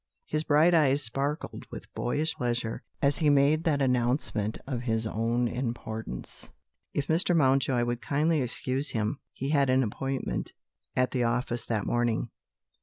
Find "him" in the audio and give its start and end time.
8.93-9.19